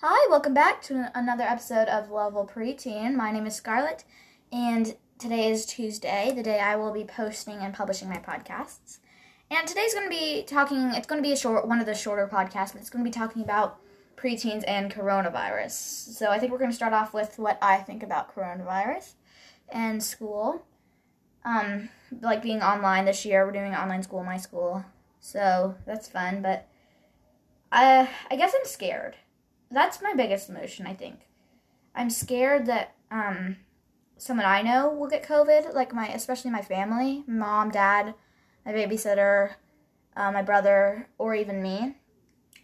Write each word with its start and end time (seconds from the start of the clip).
Hi, 0.00 0.28
welcome 0.30 0.54
back 0.54 0.80
to 0.82 1.10
another 1.12 1.42
episode 1.42 1.88
of 1.88 2.08
Level 2.08 2.46
Preteen. 2.46 3.16
My 3.16 3.32
name 3.32 3.46
is 3.46 3.56
Scarlett, 3.56 4.04
and 4.52 4.94
today 5.18 5.50
is 5.50 5.66
Tuesday, 5.66 6.32
the 6.32 6.40
day 6.44 6.60
I 6.60 6.76
will 6.76 6.92
be 6.92 7.02
posting 7.02 7.56
and 7.56 7.74
publishing 7.74 8.08
my 8.08 8.18
podcasts. 8.18 8.98
And 9.50 9.66
today's 9.66 9.94
going 9.94 10.08
to 10.08 10.16
be 10.16 10.44
talking, 10.44 10.92
it's 10.94 11.08
going 11.08 11.20
to 11.20 11.28
be 11.28 11.32
a 11.32 11.36
short, 11.36 11.66
one 11.66 11.80
of 11.80 11.86
the 11.86 11.96
shorter 11.96 12.28
podcasts, 12.28 12.74
but 12.74 12.80
it's 12.80 12.90
going 12.90 13.04
to 13.04 13.10
be 13.10 13.12
talking 13.12 13.42
about 13.42 13.80
preteens 14.16 14.62
and 14.68 14.94
coronavirus. 14.94 15.72
So 15.72 16.30
I 16.30 16.38
think 16.38 16.52
we're 16.52 16.58
going 16.58 16.70
to 16.70 16.76
start 16.76 16.92
off 16.92 17.12
with 17.12 17.36
what 17.36 17.58
I 17.60 17.78
think 17.78 18.04
about 18.04 18.32
coronavirus 18.32 19.14
and 19.68 20.00
school. 20.00 20.64
Um, 21.44 21.88
like 22.20 22.40
being 22.40 22.62
online 22.62 23.06
this 23.06 23.24
year, 23.24 23.44
we're 23.44 23.50
doing 23.50 23.74
online 23.74 24.04
school 24.04 24.20
in 24.20 24.26
my 24.26 24.36
school, 24.36 24.84
so 25.18 25.74
that's 25.86 26.06
fun, 26.06 26.40
but 26.40 26.68
I, 27.72 28.08
I 28.30 28.36
guess 28.36 28.54
I'm 28.56 28.64
scared 28.64 29.16
that's 29.70 30.02
my 30.02 30.14
biggest 30.14 30.48
emotion, 30.48 30.86
I 30.86 30.94
think. 30.94 31.20
I'm 31.94 32.10
scared 32.10 32.66
that 32.66 32.94
um, 33.10 33.56
someone 34.16 34.46
I 34.46 34.62
know 34.62 34.90
will 34.90 35.08
get 35.08 35.26
COVID, 35.26 35.74
like 35.74 35.94
my, 35.94 36.08
especially 36.08 36.50
my 36.50 36.62
family, 36.62 37.24
mom, 37.26 37.70
dad, 37.70 38.14
my 38.64 38.72
babysitter, 38.72 39.52
uh, 40.16 40.32
my 40.32 40.42
brother, 40.42 41.08
or 41.18 41.34
even 41.34 41.62
me, 41.62 41.96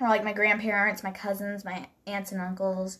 or 0.00 0.08
like 0.08 0.24
my 0.24 0.32
grandparents, 0.32 1.02
my 1.02 1.10
cousins, 1.10 1.64
my 1.64 1.88
aunts 2.06 2.32
and 2.32 2.40
uncles. 2.40 2.98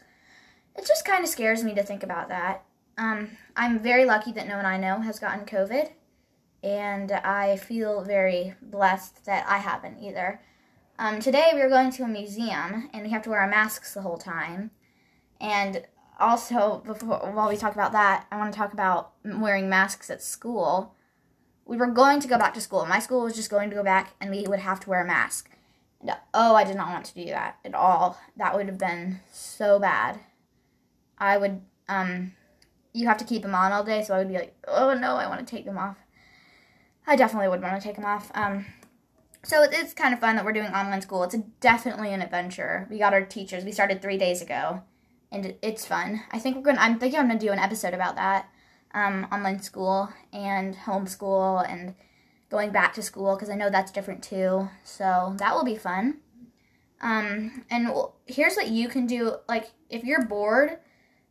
It 0.76 0.86
just 0.86 1.04
kind 1.04 1.22
of 1.22 1.30
scares 1.30 1.64
me 1.64 1.74
to 1.74 1.82
think 1.82 2.02
about 2.02 2.28
that. 2.28 2.64
Um, 2.98 3.30
I'm 3.56 3.78
very 3.78 4.04
lucky 4.04 4.32
that 4.32 4.48
no 4.48 4.56
one 4.56 4.66
I 4.66 4.78
know 4.78 5.00
has 5.00 5.18
gotten 5.18 5.46
COVID, 5.46 5.90
and 6.62 7.12
I 7.12 7.56
feel 7.56 8.02
very 8.02 8.54
blessed 8.62 9.24
that 9.24 9.46
I 9.48 9.58
haven't 9.58 9.98
either. 9.98 10.40
Um, 10.98 11.20
today 11.20 11.50
we 11.54 11.60
are 11.62 11.68
going 11.68 11.90
to 11.92 12.04
a 12.04 12.08
museum 12.08 12.90
and 12.92 13.02
we 13.02 13.10
have 13.10 13.22
to 13.22 13.30
wear 13.30 13.40
our 13.40 13.48
masks 13.48 13.94
the 13.94 14.02
whole 14.02 14.18
time. 14.18 14.70
And 15.40 15.86
also, 16.20 16.82
before 16.84 17.32
while 17.32 17.48
we 17.48 17.56
talk 17.56 17.74
about 17.74 17.92
that, 17.92 18.26
I 18.30 18.36
want 18.36 18.52
to 18.52 18.58
talk 18.58 18.72
about 18.72 19.12
wearing 19.24 19.68
masks 19.68 20.10
at 20.10 20.22
school. 20.22 20.94
We 21.64 21.76
were 21.76 21.86
going 21.86 22.20
to 22.20 22.28
go 22.28 22.38
back 22.38 22.54
to 22.54 22.60
school. 22.60 22.84
My 22.86 22.98
school 22.98 23.24
was 23.24 23.34
just 23.34 23.50
going 23.50 23.70
to 23.70 23.76
go 23.76 23.82
back 23.82 24.14
and 24.20 24.30
we 24.30 24.46
would 24.46 24.60
have 24.60 24.80
to 24.80 24.90
wear 24.90 25.02
a 25.02 25.06
mask. 25.06 25.50
And, 26.00 26.12
oh, 26.34 26.54
I 26.54 26.64
did 26.64 26.76
not 26.76 26.90
want 26.90 27.06
to 27.06 27.14
do 27.14 27.24
that 27.26 27.56
at 27.64 27.74
all. 27.74 28.18
That 28.36 28.54
would 28.54 28.66
have 28.66 28.78
been 28.78 29.20
so 29.32 29.78
bad. 29.78 30.20
I 31.18 31.38
would, 31.38 31.62
um, 31.88 32.34
you 32.92 33.06
have 33.06 33.18
to 33.18 33.24
keep 33.24 33.42
them 33.42 33.54
on 33.54 33.72
all 33.72 33.84
day, 33.84 34.02
so 34.02 34.14
I 34.14 34.18
would 34.18 34.28
be 34.28 34.34
like, 34.34 34.54
oh 34.68 34.92
no, 34.94 35.16
I 35.16 35.28
want 35.28 35.46
to 35.46 35.56
take 35.56 35.64
them 35.64 35.78
off. 35.78 35.96
I 37.06 37.16
definitely 37.16 37.48
would 37.48 37.62
want 37.62 37.80
to 37.80 37.86
take 37.86 37.96
them 37.96 38.04
off. 38.04 38.30
Um, 38.34 38.66
so 39.44 39.62
it's 39.62 39.92
kind 39.92 40.14
of 40.14 40.20
fun 40.20 40.36
that 40.36 40.44
we're 40.44 40.52
doing 40.52 40.68
online 40.68 41.02
school. 41.02 41.24
It's 41.24 41.36
definitely 41.60 42.12
an 42.12 42.22
adventure. 42.22 42.86
We 42.90 42.98
got 42.98 43.12
our 43.12 43.24
teachers. 43.24 43.64
We 43.64 43.72
started 43.72 44.00
three 44.00 44.16
days 44.16 44.40
ago, 44.40 44.82
and 45.32 45.54
it's 45.62 45.84
fun. 45.84 46.22
I 46.30 46.38
think 46.38 46.56
we're 46.56 46.62
gonna. 46.62 46.80
I'm 46.80 46.98
thinking 46.98 47.18
I'm 47.18 47.26
gonna 47.28 47.40
do 47.40 47.50
an 47.50 47.58
episode 47.58 47.94
about 47.94 48.16
that, 48.16 48.48
um, 48.94 49.26
online 49.32 49.60
school 49.60 50.10
and 50.32 50.76
homeschool 50.76 51.68
and 51.68 51.94
going 52.50 52.70
back 52.70 52.94
to 52.94 53.02
school 53.02 53.34
because 53.34 53.50
I 53.50 53.56
know 53.56 53.70
that's 53.70 53.90
different 53.90 54.22
too. 54.22 54.68
So 54.84 55.34
that 55.38 55.54
will 55.54 55.64
be 55.64 55.76
fun. 55.76 56.18
Um, 57.00 57.64
and 57.68 57.92
here's 58.26 58.54
what 58.54 58.68
you 58.68 58.88
can 58.88 59.06
do. 59.06 59.36
Like 59.48 59.72
if 59.90 60.04
you're 60.04 60.24
bored, 60.24 60.78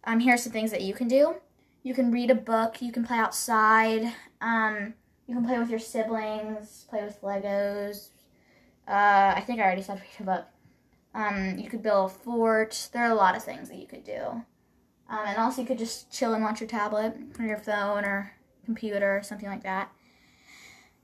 um, 0.03 0.19
here's 0.19 0.43
some 0.43 0.51
things 0.51 0.71
that 0.71 0.81
you 0.81 0.93
can 0.93 1.07
do. 1.07 1.35
You 1.83 1.93
can 1.93 2.11
read 2.11 2.29
a 2.29 2.35
book. 2.35 2.81
You 2.81 2.91
can 2.91 3.05
play 3.05 3.17
outside. 3.17 4.13
Um, 4.41 4.95
you 5.31 5.37
can 5.37 5.45
play 5.45 5.57
with 5.57 5.69
your 5.69 5.79
siblings, 5.79 6.85
play 6.89 7.05
with 7.05 7.21
Legos. 7.21 8.09
Uh, 8.85 9.31
I 9.33 9.41
think 9.47 9.61
I 9.61 9.63
already 9.63 9.81
said 9.81 10.01
read 10.01 10.09
a 10.19 10.23
book. 10.23 10.45
Um, 11.15 11.57
you 11.57 11.69
could 11.69 11.81
build 11.81 12.11
a 12.11 12.13
fort. 12.13 12.89
There 12.91 13.05
are 13.05 13.11
a 13.11 13.15
lot 13.15 13.37
of 13.37 13.43
things 13.43 13.69
that 13.69 13.77
you 13.77 13.87
could 13.87 14.03
do. 14.03 14.43
Um, 15.09 15.25
and 15.25 15.37
also, 15.37 15.61
you 15.61 15.67
could 15.67 15.77
just 15.77 16.11
chill 16.11 16.33
and 16.33 16.43
watch 16.43 16.59
your 16.59 16.67
tablet 16.67 17.15
or 17.39 17.45
your 17.45 17.59
phone 17.59 18.03
or 18.03 18.33
computer 18.65 19.19
or 19.19 19.23
something 19.23 19.47
like 19.47 19.63
that. 19.63 19.89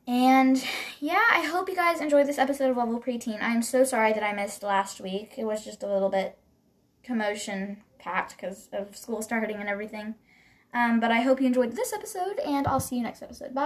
And 0.06 0.62
yeah, 1.00 1.24
I 1.32 1.46
hope 1.46 1.70
you 1.70 1.76
guys 1.76 2.02
enjoyed 2.02 2.28
this 2.28 2.38
episode 2.38 2.72
of 2.72 2.76
Level 2.76 3.00
Preteen. 3.00 3.42
I'm 3.42 3.62
so 3.62 3.86
sorry 3.86 4.12
that 4.12 4.24
I 4.24 4.34
missed 4.34 4.62
last 4.62 5.00
week. 5.00 5.36
It 5.38 5.46
was 5.46 5.64
just 5.64 5.84
a 5.84 5.88
little 5.88 6.10
bit 6.10 6.38
commotion 7.02 7.78
packed 7.98 8.36
because 8.36 8.68
of 8.74 8.98
school 8.98 9.22
starting 9.22 9.56
and 9.56 9.70
everything. 9.70 10.16
Um, 10.74 11.00
but 11.00 11.12
I 11.12 11.22
hope 11.22 11.40
you 11.40 11.48
enjoyed 11.48 11.78
this 11.78 11.94
episode, 11.94 12.40
and 12.46 12.68
I'll 12.68 12.82
see 12.82 12.98
you 12.98 13.04
next 13.04 13.24
episode. 13.24 13.54
Bye. 13.54 13.66